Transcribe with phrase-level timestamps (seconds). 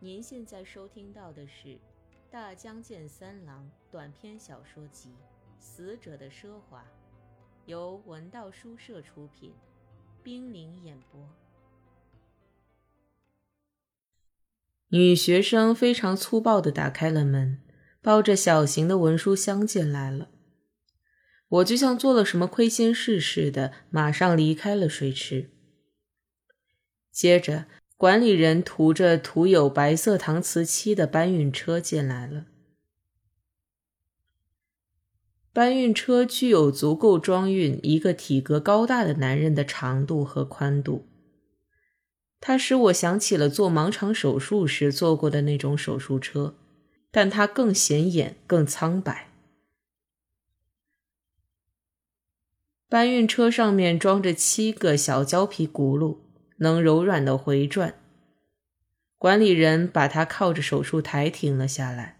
[0.00, 1.68] 您现在收听到的是
[2.30, 5.08] 《大江健三郎短篇小说集·
[5.58, 6.82] 死者的奢华》，
[7.66, 9.52] 由文道书社出品，
[10.22, 11.28] 冰凌演播。
[14.90, 17.60] 女学生非常粗暴地打开了门，
[18.00, 20.30] 抱着小型的文书箱进来了。
[21.48, 25.50] 我就像做了什么亏心事似的，马上离开了水池。
[27.10, 27.66] 接着。
[27.98, 32.46] 管理人涂着涂有白色搪瓷漆的搬运车进来了。
[35.52, 41.08] 搬运车具有足够装运一个体格高大的男人的长度和宽度。
[42.38, 46.54] 它使我想起了做盲肠手术时坐过的那种手术车，
[47.10, 49.32] 但它更显眼、更苍白。
[52.88, 56.27] 搬运车上面装着七个小胶皮轱辘。
[56.58, 57.94] 能柔软的回转。
[59.16, 62.18] 管理人把他靠着手术台停了下来，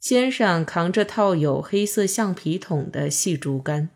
[0.00, 3.88] 肩上扛着套有黑色橡皮筒的细竹竿。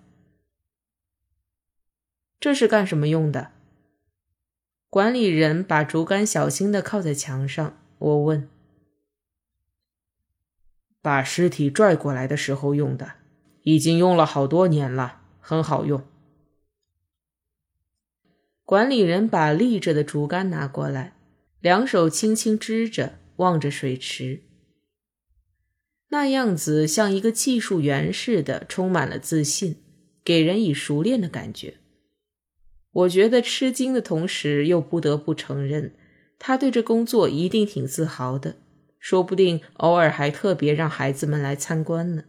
[2.39, 3.51] 这是干什么用的？
[4.89, 7.77] 管理人把竹竿小心的靠在墙上。
[7.99, 8.49] 我问
[11.03, 13.15] ：“把尸体拽过来的时候用的，
[13.63, 16.05] 已经用了好多年了，很好用。”
[18.67, 21.15] 管理人把立着的竹竿拿过来，
[21.61, 24.43] 两手轻轻支着，望着水池，
[26.09, 29.77] 那样子像一个技术员似的，充满了自信，
[30.25, 31.75] 给人以熟练的感觉。
[32.91, 35.95] 我觉得吃惊的同时，又不得不承认，
[36.37, 38.57] 他对这工作一定挺自豪的，
[38.99, 42.25] 说不定偶尔还特别让孩子们来参观呢。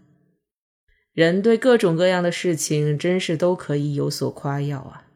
[1.14, 5.07] 人对各种各样的事情，真是都可以有所夸耀啊。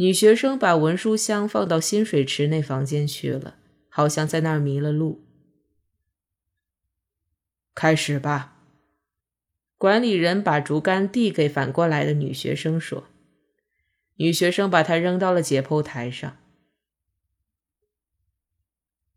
[0.00, 3.56] 女学生把文书箱放到新水池那房间去了，
[3.88, 5.24] 好像在那儿迷了路。
[7.74, 8.54] 开始吧。
[9.76, 13.08] 管理人把竹竿递给反过来的女学生说
[14.18, 16.36] ：“女学生把它扔到了解剖台上。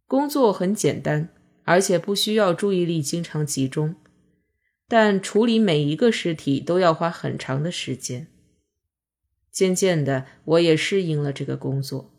[0.08, 1.30] 工作很简单，
[1.64, 3.96] 而且不需要注意力经常集中，
[4.88, 8.26] 但处理每一个尸体都要花很长的时间。”
[9.52, 12.14] 渐渐的，我也适应了这个工作。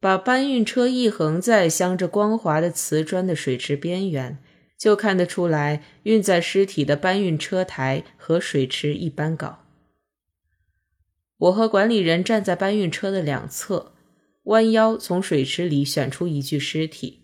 [0.00, 4.38] 把搬运车一横在镶着光滑的瓷砖的水池边缘，
[4.76, 9.64] 就看得出来，运载尸体的搬运车台和水池一般高。
[11.38, 13.94] 我和管理人站在搬运车的两侧，
[14.44, 17.22] 弯腰从水池里选出一具尸体，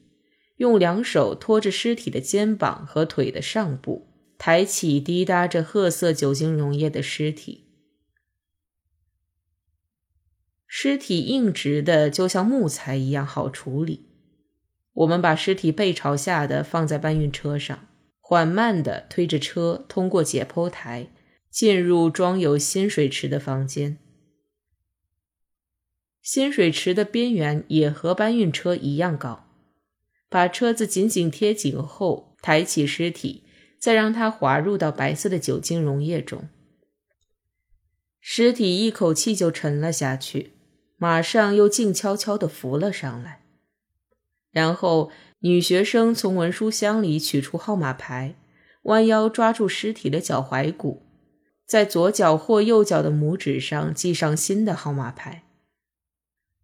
[0.56, 4.13] 用两手托着尸体的肩膀和腿的上部。
[4.36, 7.64] 抬起滴答着褐色酒精溶液的尸体，
[10.66, 14.10] 尸体硬直的，就像木材一样好处理。
[14.92, 17.88] 我们把尸体背朝下的放在搬运车上，
[18.20, 21.08] 缓慢地推着车通过解剖台，
[21.50, 23.98] 进入装有新水池的房间。
[26.20, 29.48] 新水池的边缘也和搬运车一样高，
[30.28, 33.43] 把车子紧紧贴紧后，抬起尸体。
[33.84, 36.48] 再让它滑入到白色的酒精溶液中，
[38.18, 40.52] 尸体一口气就沉了下去，
[40.96, 43.42] 马上又静悄悄地浮了上来。
[44.50, 48.36] 然后，女学生从文书箱里取出号码牌，
[48.84, 51.02] 弯腰抓住尸体的脚踝骨，
[51.66, 55.44] 在左脚或右脚的拇指上系上新的号码牌。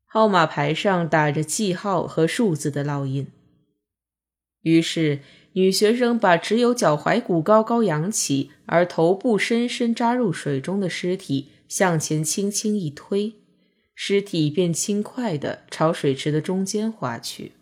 [0.07, 3.31] 号码牌上打着记号和数字的烙印。
[4.63, 5.21] 于是。
[5.55, 13.35] 女学生把只有脚踝骨高高扬起，而头部深深扎入水中的尸体向前轻轻一推，
[13.97, 17.55] 尸体便轻快地朝水池的中间滑去。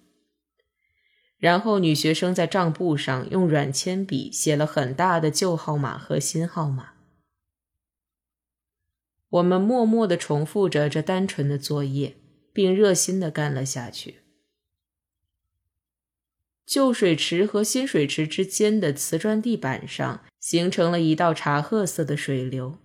[1.38, 6.90] 然后，女学生在账簿上用软铅笔写了很大的旧号码和新号码。
[9.30, 12.16] 我们默默地重复着这单纯的作业，
[12.52, 14.16] 并热心地干了下去。
[16.68, 22.76] 旧水池和新水池之间的瓷砖地板上形成了一道茶褐色的水流，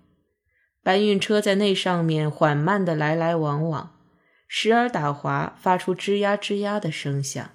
[0.82, 4.00] 搬运车在那上面缓慢地来来往往，
[4.48, 7.52] 时而打滑，发出吱呀吱呀的声响。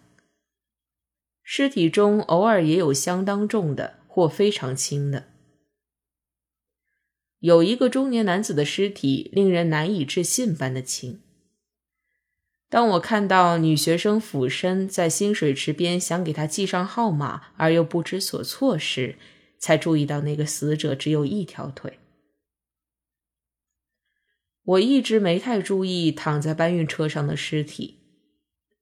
[1.43, 5.29] 尸体中偶尔也有相当重的或非常轻的，
[7.39, 11.23] 有一个中年男子的尸体令人难以置信般的轻。
[12.71, 19.17] 当我看到女学生俯身在新水池边，想给她记上号码，而又不知所措时，
[19.59, 21.99] 才注意到那个死者只有一条腿。
[24.65, 28.01] 我一直没太注意躺在搬运车上的尸体，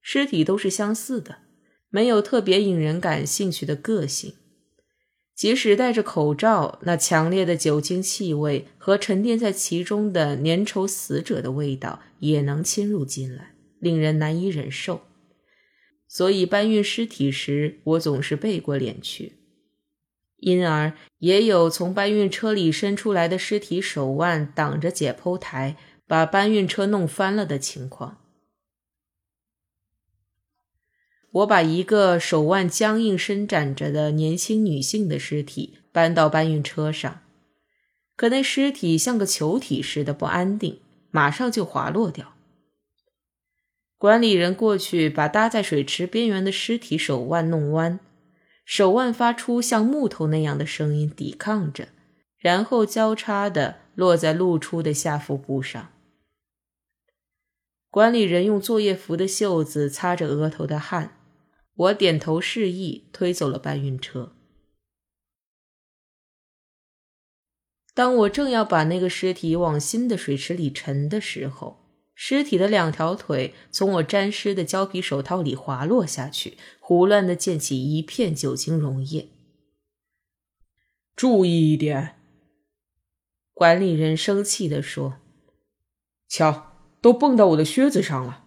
[0.02, 1.38] 尸体都是相似的，
[1.88, 4.34] 没有特别引人感兴趣的个性。
[5.36, 15.02] 即使戴着口罩，那强烈的酒精气味和沉淀在其中的粘稠死者的味道也能侵入进来，令人难以忍受。
[16.08, 19.32] 所以搬运尸体时，我总是背过脸去，
[20.37, 25.76] 因而也有从搬运车里伸出来的尸体手腕挡着解剖台，
[26.06, 28.19] 把搬运车弄翻了的情况。
[31.32, 37.23] 我把一个手腕僵硬伸展着的年轻女性的尸体搬到搬运车上，
[38.14, 40.81] 可那尸体像个球体似的不安定，
[41.11, 42.35] 马上就滑落掉。
[44.06, 47.98] 管理人过去把搭在水池边缘的尸体手腕弄弯，
[48.64, 51.88] 手腕发出像木头那样的声音抵抗着，
[52.38, 55.90] 然后交叉的落在露出的下腹部上。
[57.90, 61.18] 管理人用作业服的袖子擦着额头的汗，
[61.74, 64.36] 我点头示意，推走了搬运车。
[67.92, 71.82] 当我正要把那个尸体往新的水池里沉的时候。
[72.18, 79.28] 尸体的两条腿从我沾湿的胶皮手套里滑落下去，胡乱的溅起一片酒精溶液。
[81.14, 82.16] 注意一点，
[83.52, 85.18] 管理人生气地说
[86.26, 86.72] ：“瞧，
[87.02, 88.44] 都蹦到我的靴子上了。”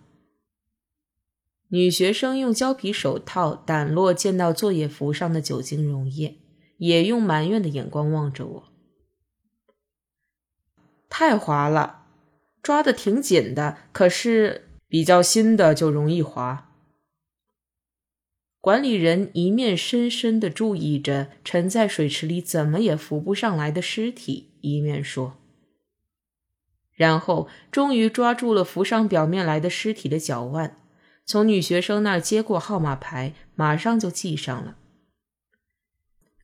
[1.70, 6.40] 女学生用胶皮手套掸落溅到作业服上的酒精溶液，
[6.78, 8.64] 也用埋怨的眼光望着我。
[11.08, 11.99] 太滑了。
[12.62, 16.66] 抓的挺紧的，可是比较新的就容易滑。
[18.62, 25.38] 管理人一面深深的注意着沉在水池里怎么也浮不上来的尸体，一面说，
[26.94, 30.76] 然后终于抓住了浮上表面来的尸体的脚腕，
[31.26, 34.76] 从女学生那儿接过号码牌，马上就系上了。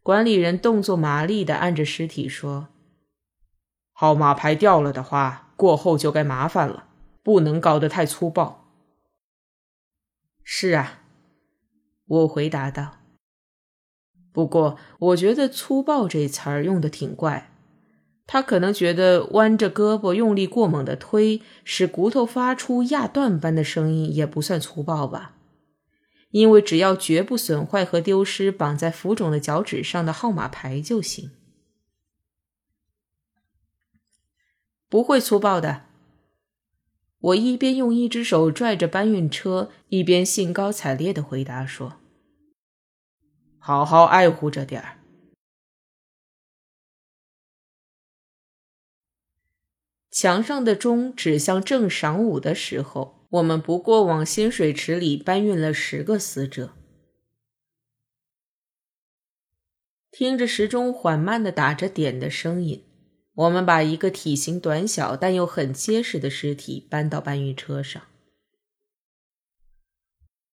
[0.01, 2.69] 管理人动作麻利的按着尸体说
[3.91, 6.87] ：“号码牌掉了的话。”过后就该麻烦了，
[7.23, 8.67] 不能搞得太粗暴。
[10.43, 11.01] 是啊，
[12.05, 12.97] 我回答道。
[14.31, 17.51] 不过我觉得“粗暴”这词儿用的挺怪。
[18.27, 25.35] 他可能觉得弯着胳膊用力过猛的推，使骨头发出压断般的声音，也不算粗暴吧？
[26.31, 31.31] 因为只要绝不损坏和丢失绑在浮肿的脚趾上的号码牌就行。
[34.95, 35.81] 不会粗暴的。
[37.19, 41.97] 我一边用一只手拽着搬运车，一边兴高采烈的回答说
[43.59, 44.99] ：“好好爱护着点儿。”
[50.09, 56.71] 墙上的钟指向正晌午的时候，我们不过往新水池里搬运了十个死者。
[60.09, 62.85] 听着时钟缓慢的打着点的声音。
[63.35, 68.01] 我们把一个体型短小但又很结实的尸体搬到搬运车上。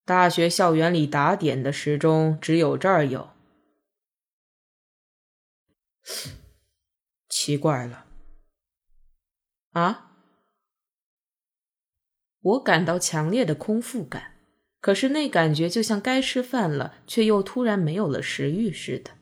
[0.04, 3.30] 大学校园里打点的时钟只有这儿有。
[7.28, 8.06] 奇怪了。
[9.70, 10.10] 啊！
[12.40, 14.32] 我感到强烈的空腹感，
[14.80, 19.12] 可是那感觉就像该吃饭了，却又突然没有了食欲似的。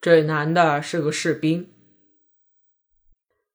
[0.00, 1.73] 这男的是个士兵。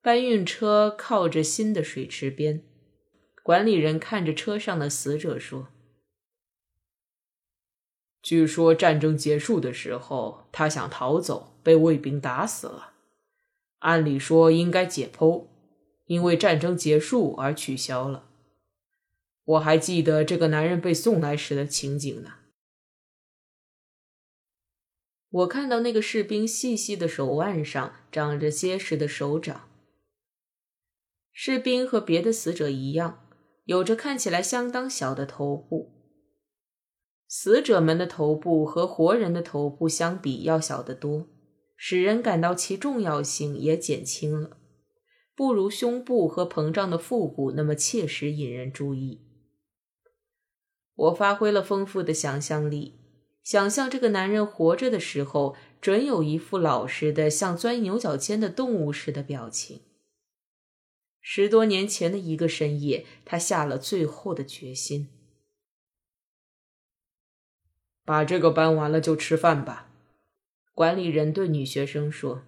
[0.09, 2.63] 搬运车靠着新的水池边，
[3.43, 5.67] 管理人看着车上的死者说
[8.23, 12.93] ：“据说战争结束的时候，他想逃走，被卫兵打死了。
[13.81, 15.45] 按理说应该解剖，
[16.05, 18.27] 因为战争结束而取消了。
[19.43, 22.37] 我还记得这个男人被送来时的情景呢。”
[25.29, 29.68] 我看到那个士兵细细的手腕上长着结实的手掌。
[31.31, 33.27] 士兵和别的死者一样，
[33.65, 35.95] 有着看起来相当小的头部。
[37.27, 41.27] 死者们的头部和活人的头部相比要小得多，
[41.77, 44.57] 使人感到其重要性也减轻了，
[45.35, 49.21] 不如胸部和膨胀的腹部那么切实引人注意。
[50.95, 52.99] 我发挥了丰富的想象力，
[53.43, 59.81] 想象这个男人活着的时候，准有一副老实的像钻牛角尖的动物似的表情。
[61.31, 65.09] 十多年前的一个深夜，他下了最后的决心。
[68.03, 69.91] 把这个搬完了就吃饭吧，
[70.73, 72.41] 管理人对女学生说：“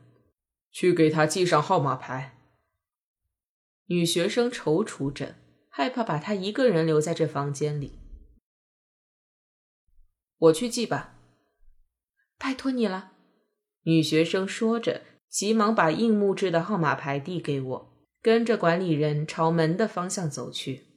[0.73, 2.35] 去给他系上号码牌。”
[3.85, 5.35] 女学生踌躇着，
[5.69, 7.99] 害怕把他一个人留在这房间里。
[10.39, 11.19] 我去记吧。
[12.39, 13.11] 拜托你了。
[13.83, 17.90] 女学生说着，急忙把硬木质的号码牌递给我，
[18.21, 20.87] 跟着管理人朝门的方向走去。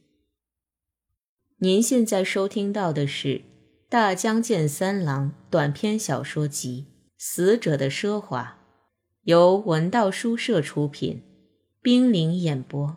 [1.58, 3.28] 您现在收听到的是
[3.88, 8.58] 《大江健三郎》短篇小说集《死者的奢华》，
[9.22, 11.22] 由文道书社出品。
[11.80, 12.96] 冰凌演播。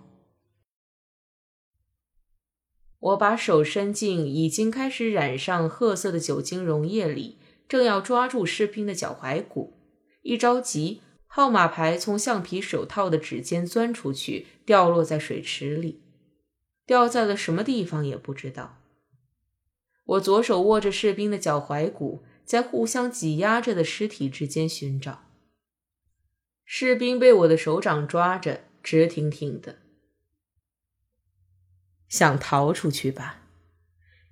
[3.00, 9.74] 我把手伸进已经开始染上褐色的酒精溶液里，正要抓住士兵的脚踝骨。
[10.22, 16.02] 一着急，号码牌从橡皮手套的指尖钻出去，掉落在水池里，
[16.86, 18.82] 掉在了什么地方也不知道。
[20.06, 25.26] 我左手握着士兵的脚踝骨，在互相挤压着的尸体之间寻找。
[26.66, 28.64] 士兵被我的手掌抓着。
[28.84, 29.80] 直挺挺的，
[32.08, 33.42] 想逃出去吧？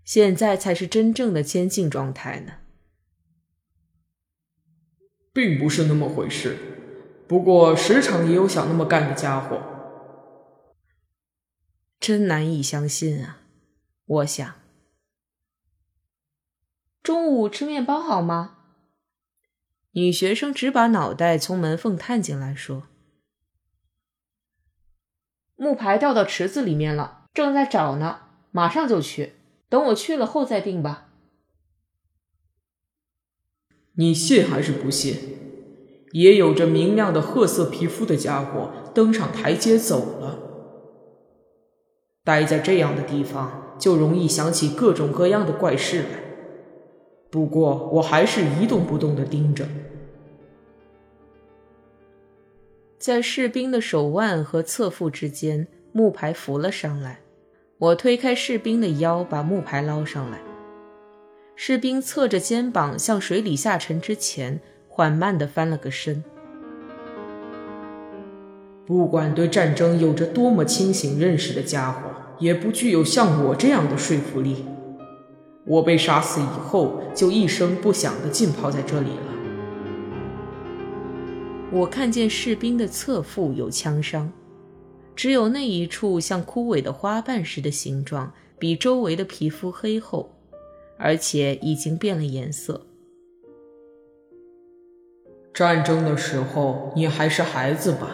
[0.06, 2.60] 现在才是真正的监禁状态呢。
[5.34, 6.75] 并不是那么回事，
[7.27, 9.62] 不过时常也有想那么干的家伙。
[12.00, 13.39] 真难以相信啊！
[14.05, 14.53] 我想，
[17.01, 18.58] 中午吃面包好吗？
[19.91, 22.84] 女学生只把脑袋从门缝探进来说。
[25.55, 29.34] 木牌掉到池子里面了，正在找呢，马上就去。
[29.67, 31.10] 等我去了后再定吧。
[33.94, 35.45] 你信还是不信？
[36.12, 40.40] 也有着明亮的褐色皮肤的家伙登上台阶走了。
[42.24, 46.08] 待在这样的地方，就容易想起各种各样的怪事来。
[47.30, 49.68] 不过我还是一动不动的盯着。
[52.98, 57.20] 在士兵的手腕和侧腹之间，木牌浮了上来。
[57.78, 60.40] 我推开士兵的腰，把木牌捞上来。
[61.56, 64.60] 士兵侧着肩膀向水里下沉之前，
[64.96, 66.24] 缓慢地翻了个身。
[68.86, 72.00] 不管对战争有着多么清醒认识的家伙，
[72.40, 74.64] 也不具有像我这样的说服力。
[75.66, 79.34] 我被杀死以后，就一声不响地浸泡在这里了。
[81.74, 84.32] 我看见士兵的侧腹有枪伤，
[85.14, 90.32] 只有那一处像枯萎的花瓣似的形状，比周围的皮肤黑厚，
[90.98, 92.85] 而且已经变了颜色。
[95.56, 98.10] 战争的时候，你还是孩子吧，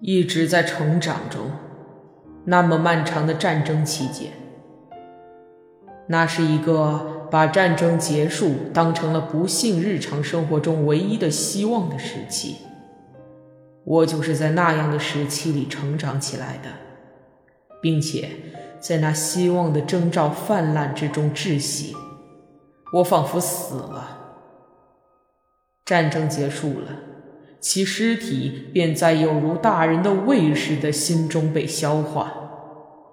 [0.00, 1.42] 一直在成长中。
[2.46, 4.32] 那么漫长的战争期间，
[6.08, 7.20] 那是一个。
[7.32, 12.58] 把战争结束当成了不幸日常生活中唯一的希望的时期，
[13.84, 16.68] 我就是在那样的时期里成长起来的，
[17.80, 18.28] 并且
[18.78, 21.96] 在那希望的征兆泛滥之中窒息。
[22.92, 24.21] 我仿佛死了。
[25.84, 27.00] 战争结束了，
[27.60, 32.32] 其尸体便在有如大人的胃似的心中被消化，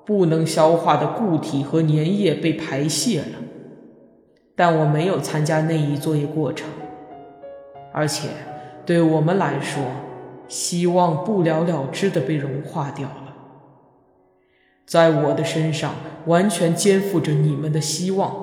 [0.05, 3.37] 不能消化的固体和粘液被排泄了。
[4.55, 6.67] 但我没有参加那一作业过程，
[7.91, 8.27] 而且
[8.85, 9.83] 对我们来说，
[10.47, 13.35] 希望不了了之的被融化掉了。
[14.85, 15.93] 在我的身上
[16.25, 18.35] 完全肩负着你们的希望，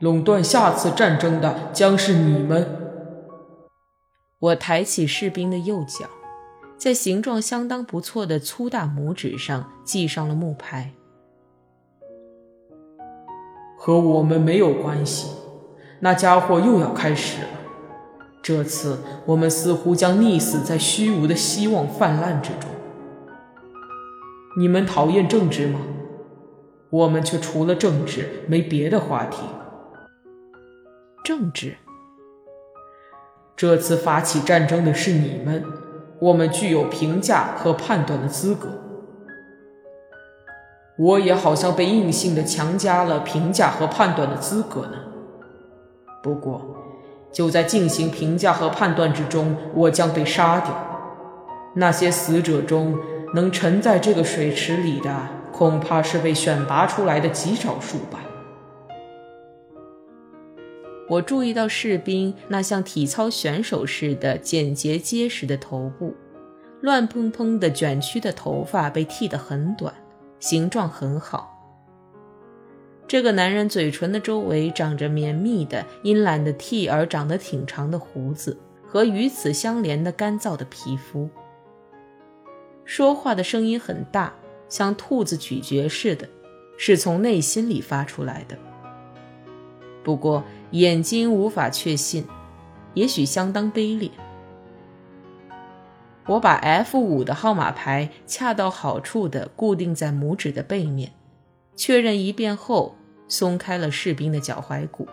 [0.00, 2.85] 垄断下次战争的将是你们。
[4.46, 6.06] 我抬起士兵的右脚，
[6.76, 10.92] 在形状相当不错的粗大拇指上系上了木牌。
[13.76, 15.30] 和我们没有关系，
[15.98, 17.48] 那家伙又要开始了。
[18.40, 22.70] 这次我们似乎将溺死在虚无的希望泛滥之中。
[24.56, 25.80] 你们讨厌政治吗？
[26.90, 29.42] 我们却除了政治没别的话题。
[31.24, 31.76] 政治。
[33.56, 35.64] 这次发起战争的是你们，
[36.18, 38.68] 我们具有评价和判断的资格。
[40.98, 44.98] 我也好像被硬性的强加了评价和判断的资格呢。
[46.22, 46.60] 不过，
[47.32, 50.74] 就在进行评价和判断之中，我将被杀掉。
[51.76, 52.98] 那些死者中，
[53.34, 55.14] 能沉在这个水池里的，
[55.50, 58.20] 恐怕是被选拔出来的极少数吧。
[61.08, 66.14] 我注意到士兵那像体操选手似的简洁结实的头部，
[66.80, 69.94] 乱蓬蓬的卷曲的头发被剃得很短。
[70.38, 71.52] 形状很好。
[73.08, 81.30] 这个男人嘴唇的周围长着绵密的、因懒得剃而长得挺长的胡子和与此相连的干燥的皮肤。
[82.84, 84.34] 说话的声音很大，
[84.68, 86.28] 像兔子咀嚼似的，
[86.76, 88.58] 是从内心里发出来的。
[90.04, 90.44] 不过
[90.76, 92.26] 眼睛无法确信，
[92.92, 94.10] 也许相当卑劣。
[96.26, 101.12] 我把 F 五的号码牌恰到好处地固定在拇指的背面，
[101.76, 102.94] 确认一遍后，
[103.26, 105.08] 松开了士兵的脚踝骨，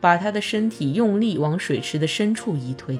[0.00, 2.98] 把他的身体用力往水池的深处一推。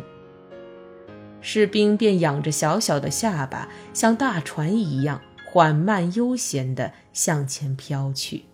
[1.41, 5.21] 士兵便仰着小小的下巴，像大船一样
[5.51, 8.45] 缓慢悠闲地向前飘去。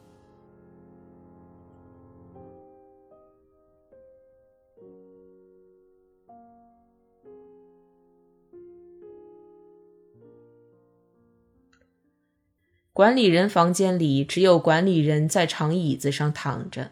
[12.99, 16.91] 管理人房间里只有管理人在长椅子上躺着，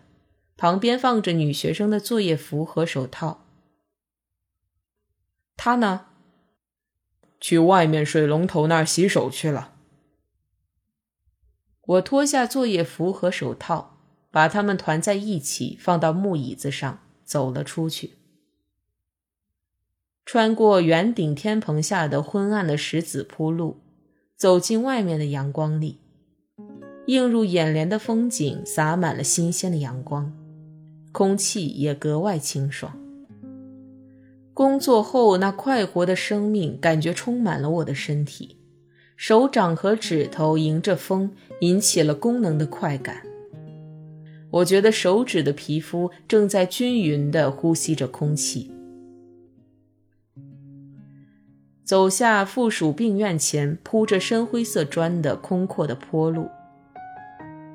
[0.56, 3.44] 旁边放着女学生的作业服和手套。
[5.56, 6.06] 他呢？
[7.40, 9.72] 去外面水龙头那儿洗手去了。
[11.80, 13.98] 我脱下作业服和手套，
[14.30, 18.12] 把它们团在一起，放到木椅子上，走了出去。
[20.24, 23.80] 穿过圆顶天棚下的昏暗的石子铺路，
[24.36, 25.98] 走进外面的阳光里，
[27.06, 30.30] 映入眼帘的风景洒满了新鲜的阳光，
[31.10, 32.94] 空气也格外清爽。
[34.52, 38.58] 工作后，那快活的生命感觉充满了我的身体，
[39.16, 43.22] 手掌和指头迎着风，引起了功能的快感。
[44.50, 48.70] 我觉得手指的皮肤正在均匀地呼吸着空气。
[51.86, 56.50] 走下附属病院前铺着深灰色砖的空阔的坡路，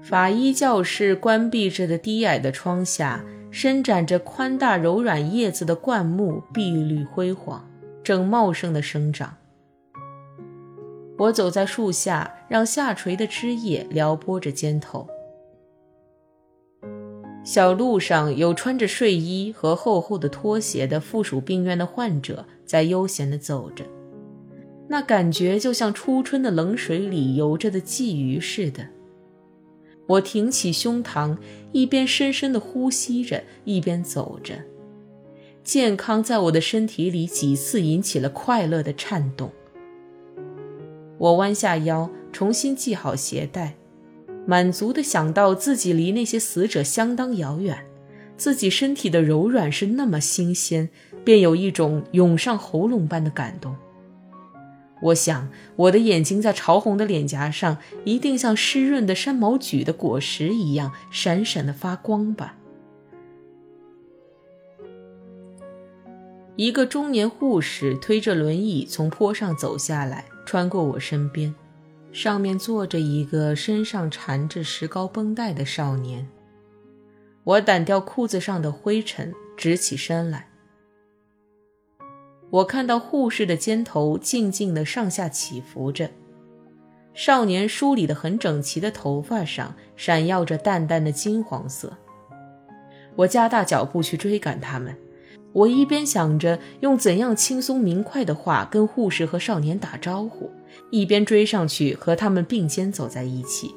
[0.03, 3.23] 法医教室关闭着的低矮的窗下。
[3.53, 7.69] 伸展着宽大柔软叶子的灌木碧绿辉煌，
[8.01, 9.35] 正茂盛地生长。
[11.17, 15.05] 我走在树下，让下垂的枝叶撩拨着肩头。
[17.43, 23.83] 小路上有穿着睡衣和厚厚的拖鞋的附属病院的患者在悠闲地走着，
[24.91, 28.85] 那感觉就像初春的冷水里游着的鲫鱼似的。
[30.05, 31.37] 我挺起胸膛，
[31.71, 34.55] 一边深深地呼吸着，一边走着。
[35.63, 39.49] 健康在我的身体里几次引起了快乐的颤动。
[41.17, 43.77] 我弯下腰，重新系好鞋带，
[44.45, 47.77] 满足地想到自己离那些死者相当遥远，
[48.35, 50.89] 自己身体的柔软是那么新鲜，
[51.23, 53.73] 便有一种涌上喉咙般的感动。
[55.01, 62.55] 我想，我的眼睛在潮红的脸颊上，一定像湿润的山毛榉的果实一样闪闪的发光吧。
[66.55, 71.55] 一个中年护士推着轮椅从坡上走下来，穿过我身边，
[72.11, 76.27] 上面坐着一个身上缠着石膏绷带的少年。
[77.43, 80.50] 我掸掉裤子上的灰尘，直起身来。
[82.51, 86.11] 我看到护士的肩头静静地上下起伏着，
[87.13, 91.97] 少年梳理的很整齐的头发上闪耀着淡淡的金黄色。
[93.15, 94.97] 我加大脚步去追赶他们，
[95.53, 100.51] 我一边想着用怎样轻松明快的话跟护士和少年打招呼，
[100.89, 103.73] 一边追上去和他们并肩走在一起。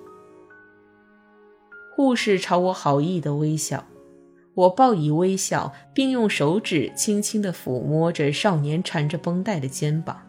[1.94, 3.86] 护士朝我好意的微笑。
[4.54, 10.22] 我报以微笑，并用手指轻轻地抚摸着少年缠着绷带的肩膀。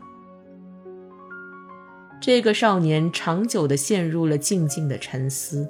[2.20, 5.70] 这个少年长久地陷入了静静的沉思，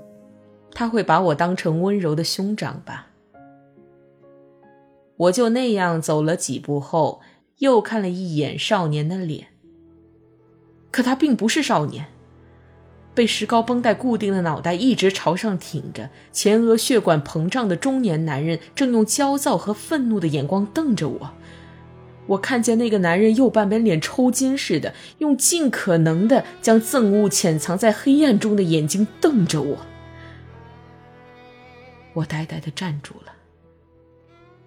[0.71, 3.07] 他会把我当成温柔的兄长吧？
[5.17, 7.21] 我就那样走了几步后，
[7.57, 9.47] 又看了一眼少年的脸，
[10.91, 12.07] 可他并不是少年。
[13.15, 21.31] 被石膏绷带固定的脑袋一直朝上挺着，前额血管膨胀的中年男人正用焦躁和愤怒的眼光瞪着我。
[22.27, 29.77] 我看见那个男人右半边脸抽筋似的，用尽可能的将憎恶潜藏在黑暗中的眼睛瞪着我。
[32.13, 33.31] 我呆呆的站住了。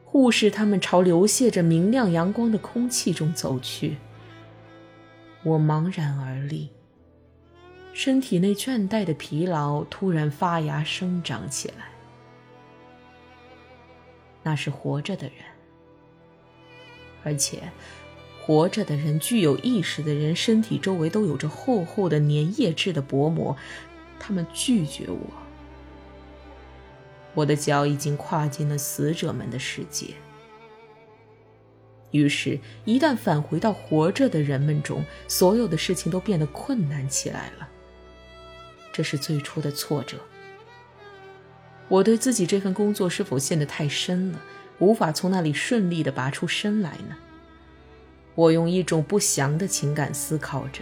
[0.04, 3.96] 护士他们朝流泻着明亮阳光的空气中走去。
[5.42, 6.70] 我茫然而立。
[7.98, 11.88] 身体内倦怠的疲劳突然发芽生长起来。
[14.44, 15.34] 那是活着的人，
[17.24, 17.61] 而且
[18.40, 23.56] 活着的人、具有意识的人，身体周围都有着厚厚的粘液质的薄膜。
[24.20, 25.18] 他们拒绝我。
[27.34, 30.14] 我的脚已经跨进了死者们的世界。
[32.12, 37.68] 于是，一旦返回到活着的人们中，所有的事情都变得困难起来了。
[38.98, 40.16] 这是最初的挫折。
[41.87, 44.40] 我对自己这份工作是否陷得太深了，
[44.80, 47.16] 无法从那里顺利地拔出身来呢？
[48.34, 50.80] 我用一种不祥的情感思考着。